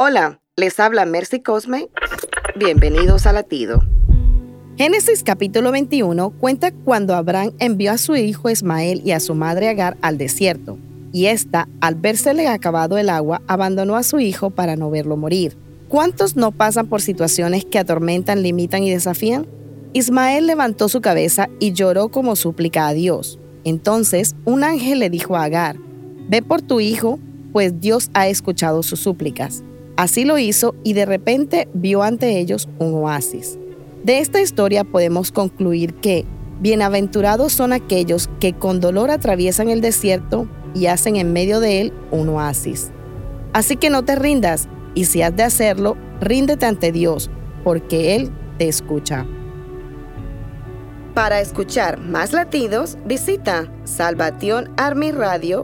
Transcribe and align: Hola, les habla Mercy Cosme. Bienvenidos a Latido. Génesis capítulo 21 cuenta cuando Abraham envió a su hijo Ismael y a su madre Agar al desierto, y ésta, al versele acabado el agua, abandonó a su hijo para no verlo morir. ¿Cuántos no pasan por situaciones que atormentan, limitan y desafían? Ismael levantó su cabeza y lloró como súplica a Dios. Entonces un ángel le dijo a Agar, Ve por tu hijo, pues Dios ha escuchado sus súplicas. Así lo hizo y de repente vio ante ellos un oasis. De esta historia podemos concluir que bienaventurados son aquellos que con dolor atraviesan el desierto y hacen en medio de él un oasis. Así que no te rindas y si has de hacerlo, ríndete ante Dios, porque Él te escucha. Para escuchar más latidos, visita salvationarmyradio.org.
Hola, 0.00 0.40
les 0.56 0.80
habla 0.80 1.04
Mercy 1.06 1.38
Cosme. 1.40 1.88
Bienvenidos 2.56 3.26
a 3.26 3.32
Latido. 3.32 3.80
Génesis 4.76 5.22
capítulo 5.22 5.70
21 5.70 6.30
cuenta 6.40 6.72
cuando 6.72 7.14
Abraham 7.14 7.52
envió 7.60 7.92
a 7.92 7.98
su 7.98 8.16
hijo 8.16 8.50
Ismael 8.50 9.02
y 9.04 9.12
a 9.12 9.20
su 9.20 9.36
madre 9.36 9.68
Agar 9.68 9.96
al 10.02 10.18
desierto, 10.18 10.78
y 11.12 11.26
ésta, 11.26 11.68
al 11.80 11.94
versele 11.94 12.48
acabado 12.48 12.98
el 12.98 13.08
agua, 13.08 13.40
abandonó 13.46 13.94
a 13.94 14.02
su 14.02 14.18
hijo 14.18 14.50
para 14.50 14.74
no 14.74 14.90
verlo 14.90 15.16
morir. 15.16 15.56
¿Cuántos 15.86 16.34
no 16.34 16.50
pasan 16.50 16.88
por 16.88 17.00
situaciones 17.00 17.64
que 17.64 17.78
atormentan, 17.78 18.42
limitan 18.42 18.82
y 18.82 18.90
desafían? 18.90 19.46
Ismael 19.92 20.48
levantó 20.48 20.88
su 20.88 21.00
cabeza 21.02 21.48
y 21.60 21.72
lloró 21.72 22.08
como 22.08 22.34
súplica 22.34 22.88
a 22.88 22.94
Dios. 22.94 23.38
Entonces 23.62 24.34
un 24.44 24.64
ángel 24.64 24.98
le 24.98 25.08
dijo 25.08 25.36
a 25.36 25.44
Agar, 25.44 25.76
Ve 26.28 26.42
por 26.42 26.62
tu 26.62 26.80
hijo, 26.80 27.20
pues 27.52 27.80
Dios 27.80 28.10
ha 28.14 28.26
escuchado 28.26 28.82
sus 28.82 28.98
súplicas. 28.98 29.62
Así 29.96 30.24
lo 30.24 30.38
hizo 30.38 30.74
y 30.82 30.94
de 30.94 31.06
repente 31.06 31.68
vio 31.72 32.02
ante 32.02 32.38
ellos 32.38 32.68
un 32.78 32.94
oasis. 32.94 33.58
De 34.02 34.18
esta 34.18 34.40
historia 34.40 34.82
podemos 34.84 35.30
concluir 35.30 35.94
que 35.94 36.24
bienaventurados 36.60 37.52
son 37.52 37.72
aquellos 37.72 38.28
que 38.40 38.52
con 38.54 38.80
dolor 38.80 39.10
atraviesan 39.10 39.68
el 39.70 39.80
desierto 39.80 40.48
y 40.74 40.86
hacen 40.86 41.14
en 41.16 41.32
medio 41.32 41.60
de 41.60 41.80
él 41.80 41.92
un 42.10 42.28
oasis. 42.28 42.90
Así 43.52 43.76
que 43.76 43.88
no 43.90 44.04
te 44.04 44.16
rindas 44.16 44.68
y 44.94 45.04
si 45.04 45.22
has 45.22 45.34
de 45.36 45.44
hacerlo, 45.44 45.96
ríndete 46.20 46.66
ante 46.66 46.90
Dios, 46.90 47.30
porque 47.62 48.16
Él 48.16 48.30
te 48.58 48.68
escucha. 48.68 49.26
Para 51.14 51.40
escuchar 51.40 52.00
más 52.00 52.32
latidos, 52.32 52.96
visita 53.04 53.72
salvationarmyradio.org. 53.84 55.54